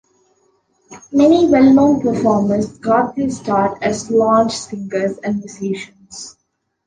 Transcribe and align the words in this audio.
Many 1.11 1.45
well 1.45 1.71
known 1.71 2.01
performers 2.01 2.75
got 2.79 3.15
their 3.15 3.29
start 3.29 3.83
as 3.83 4.09
lounge 4.09 4.51
singers 4.53 5.19
and 5.19 5.37
musicians. 5.37 6.37